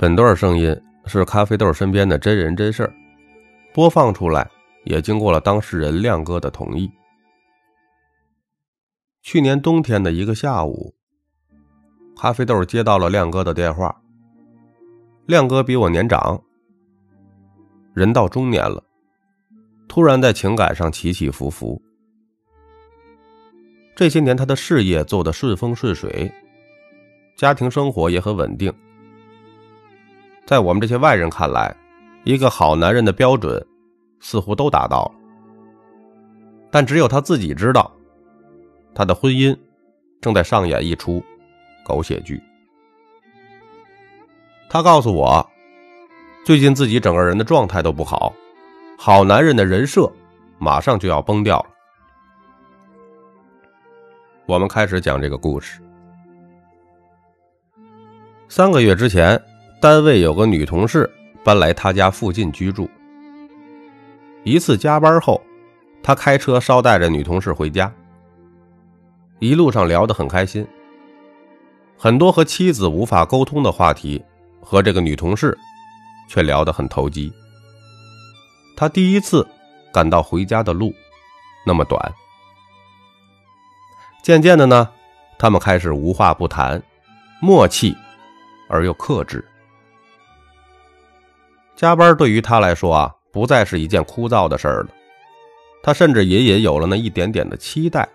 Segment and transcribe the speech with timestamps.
[0.00, 2.94] 本段声音是咖啡豆身边的真人真事儿，
[3.74, 4.48] 播放出来
[4.84, 6.88] 也经过了当事人亮哥的同意。
[9.22, 10.94] 去年冬天的一个下午，
[12.16, 13.92] 咖啡豆接到了亮哥的电话。
[15.26, 16.40] 亮哥比我年长，
[17.92, 18.80] 人到中年了，
[19.88, 21.82] 突然在情感上起起伏伏。
[23.96, 26.32] 这些年他的事业做得顺风顺水，
[27.36, 28.72] 家庭生活也很稳定。
[30.48, 31.76] 在我们这些外人看来，
[32.24, 33.62] 一个好男人的标准
[34.18, 35.12] 似乎都达到了，
[36.70, 37.92] 但只有他自己知道，
[38.94, 39.54] 他的婚姻
[40.22, 41.22] 正在上演一出
[41.84, 42.42] 狗血剧。
[44.70, 45.46] 他告诉我，
[46.46, 48.32] 最近自己整个人的状态都不好，
[48.96, 50.10] 好男人的人设
[50.56, 51.66] 马上就要崩掉了。
[54.46, 55.78] 我们开始讲这个故事。
[58.48, 59.38] 三个月之前。
[59.80, 61.08] 单位有个女同事
[61.44, 62.90] 搬来他家附近居住。
[64.42, 65.40] 一次加班后，
[66.02, 67.92] 他开车捎带着女同事回家。
[69.38, 70.66] 一路上聊得很开心，
[71.96, 74.20] 很多和妻子无法沟通的话题，
[74.60, 75.56] 和这个女同事
[76.28, 77.32] 却聊得很投机。
[78.76, 79.46] 他第一次
[79.92, 80.92] 感到回家的路
[81.64, 82.12] 那么短。
[84.24, 84.90] 渐渐的呢，
[85.38, 86.82] 他们开始无话不谈，
[87.40, 87.96] 默契
[88.68, 89.44] 而又克制。
[91.78, 94.88] 加班对于他来说啊，不再是一件枯燥的事儿了。
[95.80, 98.06] 他甚至隐隐有了那一点点的期待。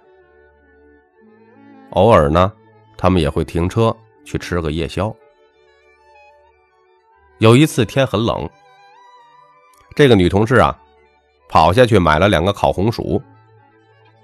[1.91, 2.51] 偶尔呢，
[2.97, 5.15] 他们也会停车去吃个夜宵。
[7.37, 8.49] 有一次天很冷，
[9.95, 10.77] 这个女同事啊，
[11.47, 13.21] 跑下去买了两个烤红薯，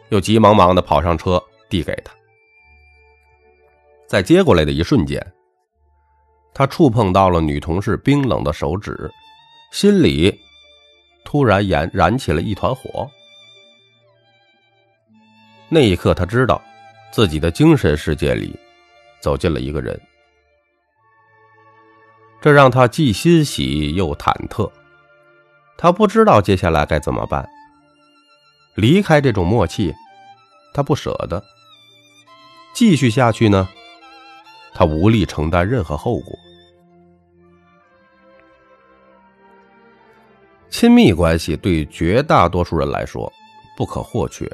[0.09, 2.11] 又急忙忙的跑上车递给他。
[4.05, 5.25] 在接过来的一瞬间，
[6.53, 9.09] 他触碰到了女同事冰冷的手指。
[9.71, 10.39] 心里
[11.23, 13.09] 突然燃燃起了一团火。
[15.69, 16.59] 那一刻，他知道
[17.11, 18.57] 自己的精神世界里
[19.21, 19.99] 走进了一个人，
[22.41, 24.69] 这让他既欣喜又忐忑。
[25.77, 27.47] 他不知道接下来该怎么办。
[28.75, 29.93] 离开这种默契，
[30.73, 31.39] 他不舍得；
[32.73, 33.69] 继续下去呢，
[34.73, 36.35] 他无力承担任何后果。
[40.79, 43.29] 亲密关系对绝大多数人来说
[43.75, 44.49] 不可或缺，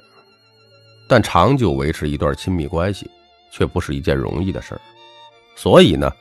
[1.08, 3.08] 但长久维持一段亲密关系
[3.52, 4.82] 却不是一件容易的事儿。
[5.56, 6.12] 所以呢，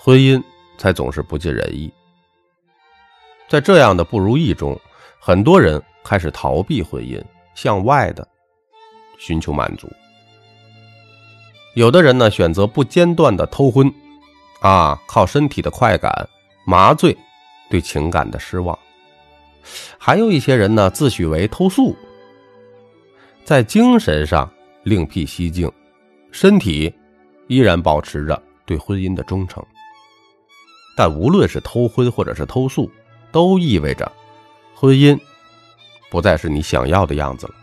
[0.00, 0.42] 婚姻
[0.76, 1.88] 才总是不尽人意。
[3.48, 4.76] 在这样的不如意中，
[5.20, 7.22] 很多人开始逃避婚姻，
[7.54, 8.26] 向外的
[9.16, 9.88] 寻求满足。
[11.76, 13.88] 有的人呢，选择不间断的偷婚，
[14.58, 16.28] 啊，靠身体的快感
[16.66, 17.16] 麻醉。
[17.70, 18.76] 对情感的失望，
[19.98, 21.94] 还有一些人呢，自诩为偷素，
[23.44, 24.50] 在精神上
[24.82, 25.70] 另辟蹊径，
[26.30, 26.92] 身体
[27.46, 29.64] 依然保持着对婚姻的忠诚。
[30.96, 32.90] 但无论是偷婚或者是偷素，
[33.30, 34.10] 都意味着
[34.74, 35.18] 婚姻
[36.10, 37.54] 不再是你想要的样子了。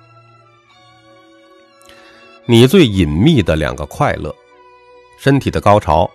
[2.45, 4.33] 你最隐秘的两个快乐，
[5.17, 6.09] 身体的高潮。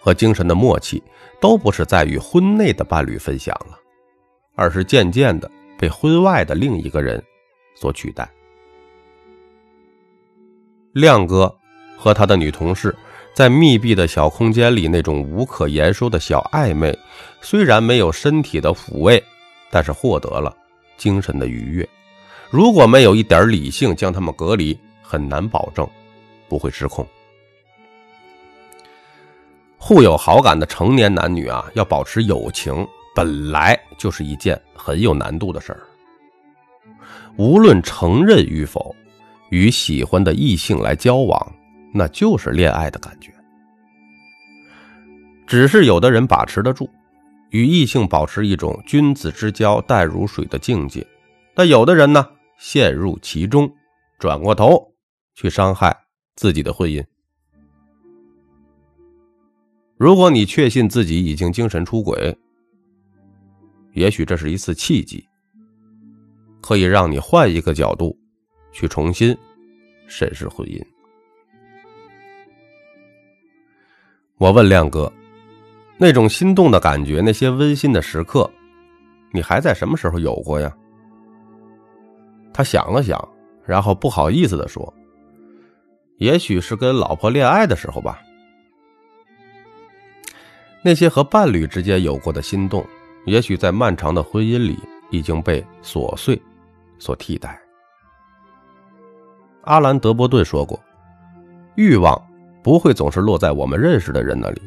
[0.00, 1.02] 和精神的默契，
[1.40, 3.80] 都不是在与婚内的伴侣分享了，
[4.54, 7.22] 而是渐渐的被婚外的另一个人
[7.74, 8.28] 所取代。
[10.92, 11.52] 亮哥
[11.96, 12.94] 和他的女同事
[13.34, 16.96] 在密闭的小空间里那种无可言说的小暧昧，
[17.40, 19.22] 虽然没有身体的抚慰，
[19.70, 20.56] 但是获得了
[20.96, 21.88] 精神的愉悦。
[22.48, 25.88] 如果没有一点理性将他们隔离，很难保证
[26.48, 27.04] 不会失控。
[29.76, 35.80] 互有好感的成年男女啊，要保持友情，本来就是一件很有难度的事儿。
[37.36, 38.94] 无论承认与否，
[39.50, 41.52] 与喜欢的异性来交往，
[41.92, 43.32] 那就是恋爱的感觉。
[45.46, 46.88] 只是有的人把持得住，
[47.50, 51.02] 与异性保持一种君子之交淡如水的境界；
[51.54, 52.26] 但有的人呢，
[52.58, 53.70] 陷入其中，
[54.18, 54.92] 转过头
[55.34, 55.96] 去伤害
[56.34, 57.04] 自己的婚姻。
[59.96, 62.36] 如果你确信自己已经精神出轨，
[63.94, 65.24] 也许这是一次契机，
[66.60, 68.16] 可以让你换一个角度，
[68.72, 69.36] 去重新
[70.06, 70.80] 审视婚姻。
[74.36, 75.10] 我问亮哥，
[75.96, 78.50] 那种心动的感觉，那些温馨的时刻，
[79.32, 80.76] 你还在什么时候有过呀？
[82.52, 83.16] 他想了想，
[83.64, 84.92] 然后不好意思的说
[86.18, 88.20] ：“也许是跟老婆恋爱的时候吧。”
[90.82, 92.84] 那些和伴侣之间有过的心动，
[93.24, 94.78] 也许在漫长的婚姻里
[95.10, 96.40] 已经被琐碎
[96.98, 97.58] 所替代。
[99.62, 100.78] 阿兰·德伯顿说过
[101.74, 102.20] ：“欲望
[102.62, 104.60] 不会总是落在我们认识的人那里，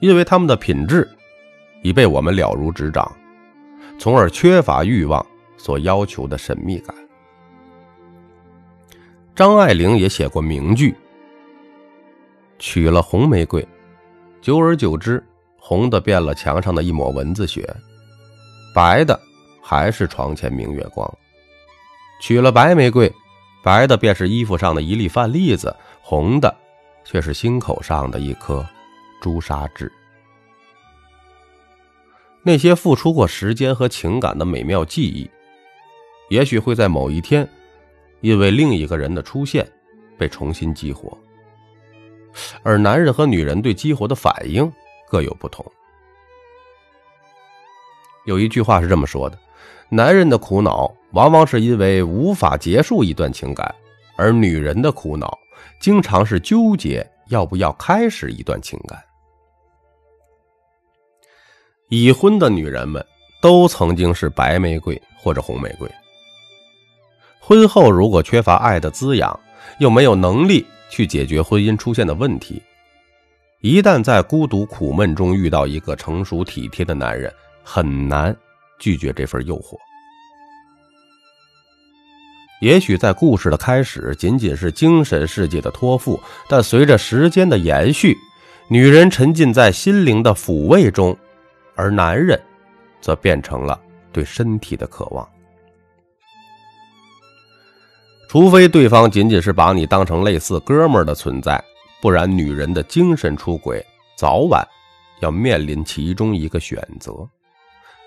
[0.00, 1.06] 因为他们的品质
[1.82, 3.14] 已被我们了如指掌，
[3.98, 5.24] 从而缺乏欲望
[5.58, 6.96] 所要求的神秘感。”
[9.36, 10.96] 张爱玲也写过名句
[12.58, 13.66] ：“娶了红玫瑰，
[14.40, 15.22] 久而久之，
[15.68, 17.68] 红的变了墙上的一抹蚊子血，
[18.72, 19.20] 白的
[19.60, 21.04] 还是床前明月光；
[22.20, 23.12] 娶了白玫瑰。”
[23.64, 26.54] 白的便是衣服上的一粒饭粒子，红的
[27.04, 28.64] 却是心口上的一颗
[29.20, 29.90] 朱砂痣。
[32.44, 35.28] 那些付出过时间和情感的美妙记忆，
[36.28, 37.48] 也许会在某一天，
[38.20, 39.68] 因为另一个人的出现，
[40.16, 41.18] 被重新激活。
[42.62, 44.72] 而男人和女人对激活的反应
[45.08, 45.64] 各有不同。
[48.24, 49.38] 有一句话是这么说的。
[49.88, 53.72] 男人的苦恼往往是因为无法结束一段情感，
[54.16, 55.38] 而女人的苦恼
[55.80, 59.00] 经常是纠结要不要开始一段情感。
[61.88, 63.04] 已婚的女人们
[63.40, 65.88] 都曾经是白玫瑰或者红玫瑰。
[67.38, 69.38] 婚后如果缺乏爱的滋养，
[69.78, 72.60] 又没有能力去解决婚姻出现的问题，
[73.60, 77.32] 一旦在孤独苦闷中遇到一个成熟体贴的男人，
[77.62, 78.36] 很难。
[78.78, 79.74] 拒绝这份诱惑，
[82.60, 88.14] 也许在故事的开始仅仅是精神世界的托付，但随着时间的延续，
[88.68, 91.16] 女人沉浸在心灵的抚慰中，
[91.74, 92.38] 而男人
[93.00, 93.80] 则变成了
[94.12, 95.26] 对身体的渴望。
[98.28, 101.58] 除非对方仅仅是把你当成类似哥们儿的存在，
[102.06, 104.64] 不然女人的精神出轨早晚
[105.18, 107.28] 要面临其中一个选择。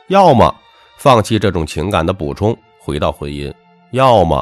[0.08, 0.56] 要么
[0.98, 3.54] 放弃这种情感的补充，回到婚姻；
[3.92, 4.42] 要么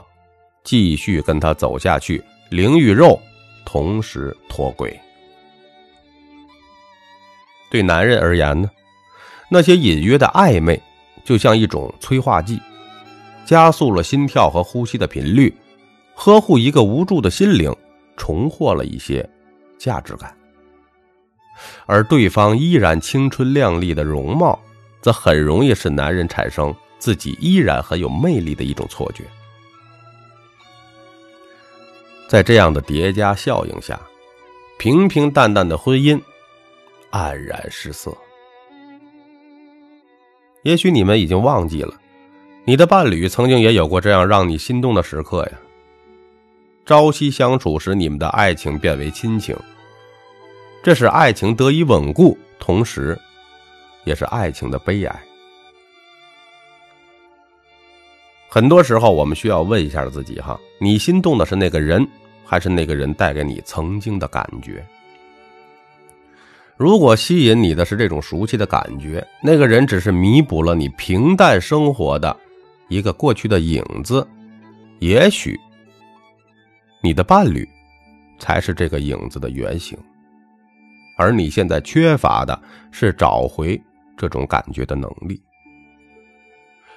[0.64, 3.20] 继续跟他走下去，灵与肉
[3.66, 4.96] 同时脱轨。
[7.72, 8.70] 对男人而言呢，
[9.50, 10.80] 那些隐约的暧昧
[11.26, 12.62] 就像一种催化剂，
[13.44, 15.52] 加速了心跳和呼吸的频率，
[16.14, 17.76] 呵护一个无助的心灵，
[18.16, 19.28] 重获了一些
[19.78, 20.36] 价值感，
[21.86, 24.60] 而对方依然青春靓丽的容貌。
[25.00, 29.24] 则很容易使男人产生自己依然很有魅力的一种错觉，
[32.28, 33.98] 在这样的叠加效应下，
[34.80, 36.20] 平平淡淡的婚姻
[37.12, 38.12] 黯然失色。
[40.64, 41.94] 也许你们已经忘记了，
[42.66, 45.52] 你的伴侣曾经也有过这样让你心动的时刻呀。
[46.88, 49.54] 朝夕相处使你们的爱情变为亲情，
[50.82, 53.20] 这使爱情得以稳固，同时。
[54.06, 55.22] 也是爱情的悲哀。
[58.48, 62.08] 很多时候，我们需要问一下自己：哈，你心动的是那个人，
[62.46, 64.82] 还是那个人带给你曾经的感觉？
[66.78, 72.34] 如果吸引你的是这种熟悉的感觉，那个人只是弥补了你平淡生活的
[72.88, 74.26] 一个过去的影子，
[75.00, 75.60] 也许
[77.02, 77.68] 你的伴侣
[78.40, 79.98] 才是这个影子的原型，
[81.18, 83.82] 而你现在缺乏的是找回。
[84.20, 85.40] 这种感觉的能力，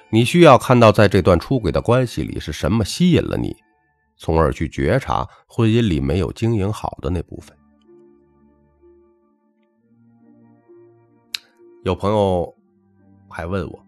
[0.09, 3.55] 你需要看到，在这段出轨的关系里是什么吸引了你，
[4.17, 7.55] 从而去觉察婚姻里没有经营好的那部分。
[11.83, 12.51] 有朋友
[13.29, 13.85] 还问我，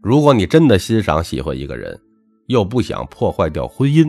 [0.00, 2.00] 如果你真的欣赏、喜欢一个人，
[2.46, 4.08] 又不想破坏掉婚姻，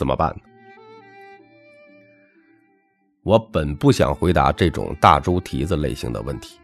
[0.00, 0.40] 怎么办呢？
[3.22, 6.58] 我本不想回答这种大猪蹄子类型的问题，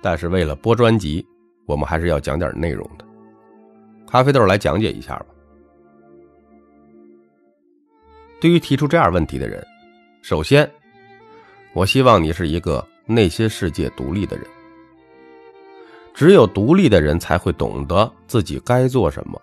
[0.00, 1.26] 但是为了播专辑，
[1.66, 3.04] 我们还是要讲点内容的。
[4.06, 5.26] 咖啡豆来讲解一下吧。
[8.40, 9.60] 对于提出这样问题的人，
[10.22, 10.70] 首先，
[11.72, 14.46] 我希望你是一个内心世界独立的人。
[16.14, 19.42] 只有独立的人才会懂得自己该做什么，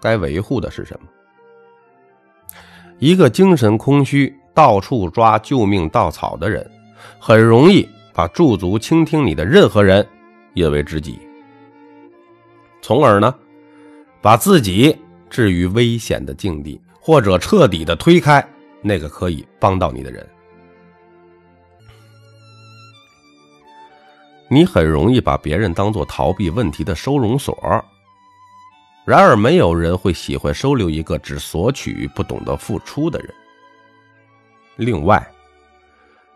[0.00, 1.06] 该维护的是什么。
[2.98, 4.34] 一个精神空虚。
[4.54, 6.66] 到处抓救命稻草的人，
[7.18, 10.08] 很容易把驻足倾听你的任何人
[10.54, 11.18] 引为知己，
[12.80, 13.34] 从而呢，
[14.22, 14.96] 把自己
[15.28, 18.42] 置于危险的境地，或者彻底的推开
[18.80, 20.26] 那个可以帮到你的人。
[24.48, 27.54] 你很容易把别人当做逃避问题的收容所，
[29.06, 33.32] 然而没有人会喜欢收留一个只索取不懂得付出的人。
[34.74, 35.24] 另外，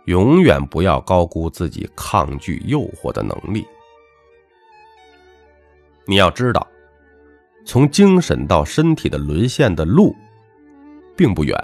[0.07, 3.67] 永远不要高估自己抗拒诱惑的能力。
[6.07, 6.67] 你要知道，
[7.67, 10.15] 从精神到身体的沦陷的路，
[11.17, 11.57] 并不远。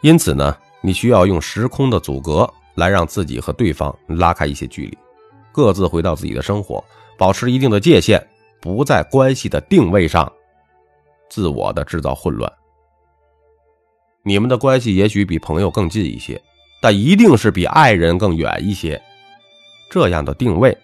[0.00, 4.98] 因此呢，你需要用时空的阻隔来让自己和对方拉开一些距离，
[5.52, 6.82] 各自回到自己的生活，
[7.20, 8.26] 保持一定的界限，
[8.62, 10.32] 不在关系的定位上
[11.28, 12.50] 自我的制造混乱。
[14.22, 16.40] 你们的关系也许比朋友更近一些，
[16.80, 18.98] 但一定是比爱人更远一些。
[19.90, 20.74] 这样的定位。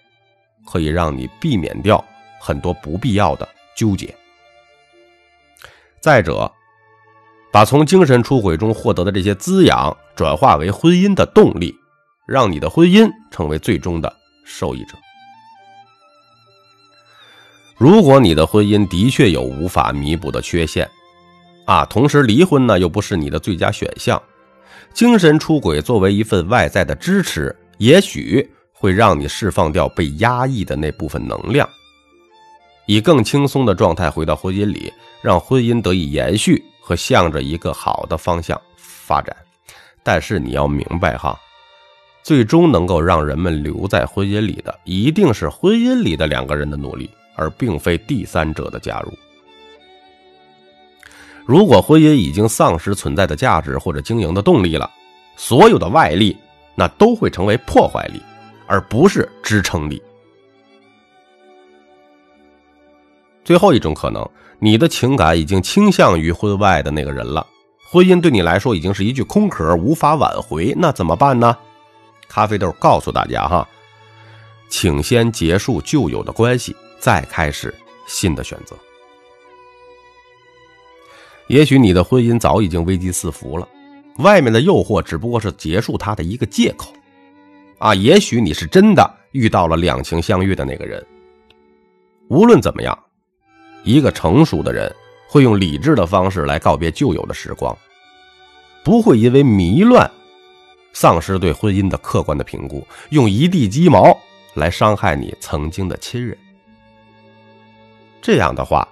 [0.69, 2.03] 可以让你避免掉
[2.41, 4.13] 很多不必要的纠结。
[6.01, 6.51] 再者，
[7.53, 11.73] 把从精神出轨中获得的这些滋养转化为婚姻的动力，
[12.27, 14.13] 让你的婚姻成为最终的
[14.43, 14.97] 受益者。
[17.77, 20.89] 如果你的婚姻的确有无法弥补的缺陷，
[21.65, 24.21] 啊，同时离婚呢又不是你的最佳选项，
[24.93, 28.49] 精神出轨作为一份外在的支持，也许。
[28.79, 31.67] 会让你释放掉被压抑的那部分能量，
[32.85, 39.35] 以更轻松的状态回到婚姻里，让婚姻得以延续和向着一个好的方向发展。
[40.03, 41.35] 但是你要明白哈，
[42.21, 49.13] 最终能够让人们留在婚姻里的，一定是婚姻里的两个人的努力，而并非第三者的加入。
[51.45, 54.91] 如果婚姻已经丧失存在的价值或者经营的动力了，
[55.37, 56.35] 所有的外力
[56.75, 58.21] 那都会成为破坏力。
[58.69, 60.03] 而不是支撑力。
[63.45, 64.29] 最后一种可能，
[64.59, 67.47] 你的情感已经倾向于婚外的那个人了，
[67.89, 70.73] 婚姻对你来说已经是一具空壳，无法挽回。
[70.77, 71.57] 那怎么办呢？
[72.27, 73.65] 咖啡豆告诉大家哈，
[74.67, 77.73] 请先结束旧有的关系，再开始
[78.07, 78.75] 新的选择。
[81.47, 83.67] 也许你的婚姻早已经危机四伏了，
[84.17, 86.93] 外面的诱惑只不过是结束它的一个借口。
[87.79, 91.05] 啊，也许你是真的遇到了两情相悦的那个人。
[92.27, 92.97] 无论怎么样，
[93.83, 94.93] 一个成熟的人
[95.29, 97.77] 会用理智的方式来告别旧有的时光，
[98.83, 100.09] 不会因为迷乱
[100.91, 104.17] 丧失对婚姻的客观的评估，用一地鸡毛
[104.55, 106.37] 来伤害你曾经的亲人。
[108.27, 108.85] 这样的话，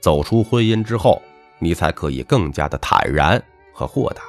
[0.00, 1.22] 走出婚姻之后，
[1.60, 3.40] 你才可以更加的坦然
[3.72, 4.22] 和豁达。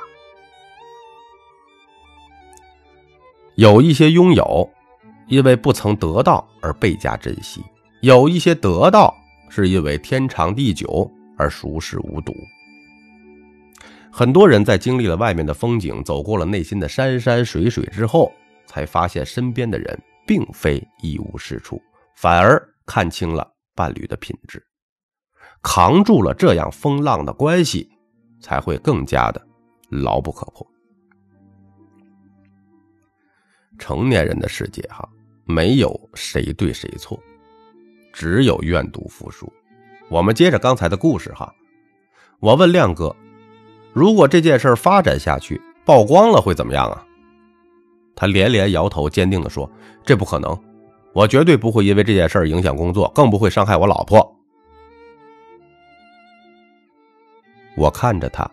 [3.55, 4.69] 有一些拥有，
[5.25, 7.59] 因为不曾得到而倍加珍惜；
[8.01, 9.11] 有一些得到，
[9.49, 12.31] 是因为天长地久而熟视无睹。
[14.11, 18.31] 很多人在经历了外面的风景，走过了内心的山山水水之后，
[18.67, 21.81] 才发现身边的人并非一无是处，
[22.13, 24.65] 反而看清了伴侣的品质，
[25.61, 27.89] 扛住了这样风浪的关系，
[28.39, 29.41] 才会更加的
[29.89, 30.65] 牢不可破。
[33.77, 35.07] 成年人的世界，哈，
[35.45, 37.19] 没有谁对谁错，
[38.13, 39.51] 只有愿赌服输。
[40.09, 41.53] 我们接着刚才的故事，哈，
[42.39, 43.15] 我问亮哥，
[43.93, 47.03] 如果这件事发展下去，曝光了会怎么样啊？
[48.15, 49.67] 他连连摇头，坚定的说
[50.05, 50.55] ：“这不可能，
[51.13, 54.19] 我绝对不会因为这件事儿影响工作，更不会伤害我老婆。”
[57.77, 58.49] 我看着他，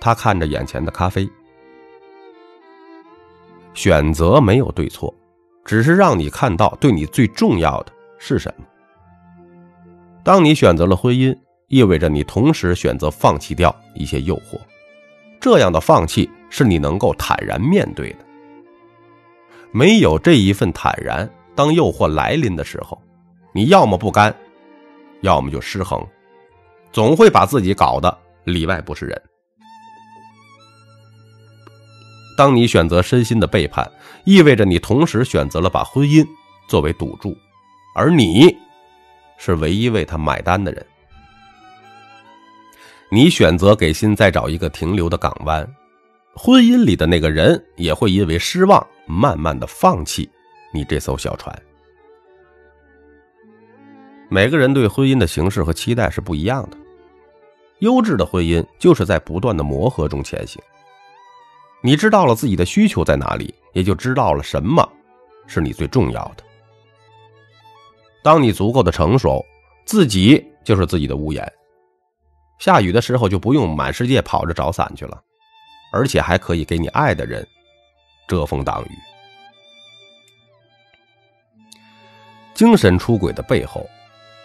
[0.00, 1.28] 他看着眼前的咖啡。
[3.72, 5.12] 选择没有对错，
[5.64, 8.64] 只是让你看到对你最重要的是什么。
[10.22, 11.36] 当你选择了婚姻，
[11.68, 14.58] 意味着你同时选择放弃掉一些诱惑。
[15.40, 18.25] 这样的放弃是你能够坦然面对的。
[19.72, 23.00] 没有这一份坦然，当诱惑来临的时候，
[23.52, 24.34] 你要么不甘，
[25.20, 26.06] 要么就失衡，
[26.92, 29.22] 总会把自己搞得里外不是人。
[32.36, 33.90] 当你选择身心的背叛，
[34.24, 36.26] 意味着你同时选择了把婚姻
[36.68, 37.34] 作为赌注，
[37.94, 38.54] 而你
[39.38, 40.84] 是唯一为他买单的人。
[43.10, 45.66] 你选择给心再找一个停留的港湾，
[46.38, 50.28] 婚姻里的那个人也会因为失望，慢慢的放弃
[50.70, 51.62] 你这艘小船。
[54.28, 56.76] 每个人对婚姻的形式和期待是不一样的，
[57.78, 60.62] 优质的婚姻就是在不断的磨合中前行。
[61.82, 64.86] 你知道了自己的需求在哪里，也就知道了什么
[65.46, 66.44] 是你最重要的。
[68.22, 69.42] 当你足够的成熟，
[69.86, 71.50] 自己就是自己的屋檐。
[72.58, 75.22] 下雨的时候就不用满世界跑着找伞去了，
[75.92, 77.46] 而且还可以给你爱的人
[78.28, 78.90] 遮风挡雨。
[82.54, 83.86] 精神出轨的背后，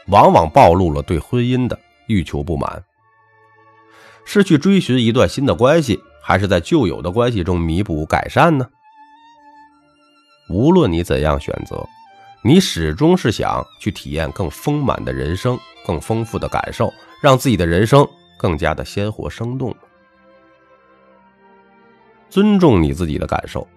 [0.08, 2.84] 往往暴露了对婚姻的欲求不满。
[4.26, 8.68] 是去追寻一段新的关系，还是在旧有的关系中弥补改善呢？
[10.50, 11.88] 无论你怎样选择，
[12.44, 18.06] 你始终是想去体验更丰满的人生，更丰富的感受，让自己的人生
[18.38, 19.76] 更加的鲜活生动。
[22.32, 23.68] 尊重你自己的感受，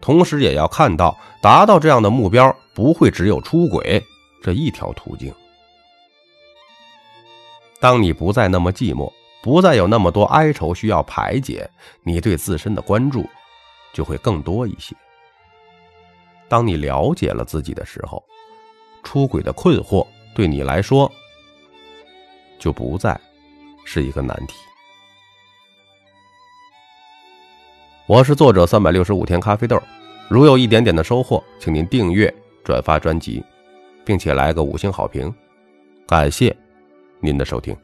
[0.00, 4.02] 同时也要看到，达到这样的目标不会只有出轨
[4.40, 5.34] 这一条途径。
[7.80, 11.68] 当你不再那么寂寞，不再有那么多哀愁需要排解，
[12.04, 13.28] 你对自身的关注
[13.92, 14.94] 就会更多一些。
[16.48, 18.22] 当你了解了自己的时候，
[19.02, 21.10] 出轨的困惑对你来说
[22.58, 23.20] 就不再
[23.84, 24.54] 是一个难题。
[28.08, 29.82] 我是作者三百六十五天咖啡豆，
[30.28, 32.32] 如有一点点的收获，请您订阅、
[32.62, 33.42] 转发专辑，
[34.04, 35.34] 并且来个五星好评，
[36.06, 36.56] 感谢。
[37.18, 37.76] 您的收听。